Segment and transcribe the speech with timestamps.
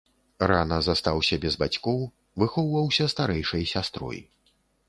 [0.51, 1.99] Рана застаўся без бацькоў,
[2.45, 4.19] выхоўваўся старэйшай сястрой.